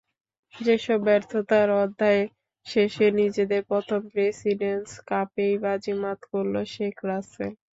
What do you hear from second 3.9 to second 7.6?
Presidents কাপেই বাজিমাত করল শেখ রাসেল।